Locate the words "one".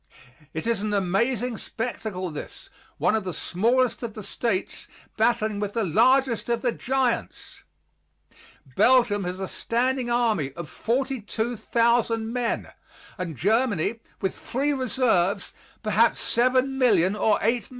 2.97-3.13